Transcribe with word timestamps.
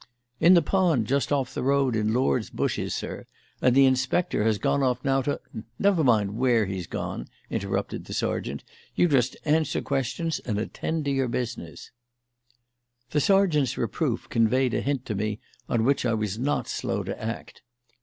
"In 0.39 0.55
the 0.55 0.63
pond 0.63 1.05
just 1.05 1.31
off 1.31 1.53
the 1.53 1.61
road 1.61 1.95
in 1.95 2.11
Lord's 2.11 2.49
Bushes, 2.49 2.95
sir, 2.95 3.27
and 3.61 3.75
the 3.75 3.85
inspector 3.85 4.43
has 4.45 4.57
gone 4.57 4.81
off 4.81 5.05
now 5.05 5.21
to" 5.21 5.39
"Never 5.77 6.03
mind 6.03 6.39
where 6.39 6.65
he's 6.65 6.87
gone," 6.87 7.27
interrupted 7.51 8.05
the 8.05 8.13
sergeant. 8.15 8.63
"You 8.95 9.07
just 9.07 9.37
answer 9.45 9.79
questions 9.79 10.39
and 10.39 10.57
attend 10.57 11.05
to 11.05 11.11
your 11.11 11.27
business." 11.27 11.91
The 13.11 13.21
sergeant's 13.21 13.77
reproof 13.77 14.27
conveyed 14.27 14.73
a 14.73 14.81
hint 14.81 15.05
to 15.05 15.13
me 15.13 15.39
on 15.69 15.83
which 15.85 16.03
I 16.03 16.15
was 16.15 16.39
not 16.39 16.67
slow 16.67 17.03
to 17.03 17.23
act. 17.23 17.61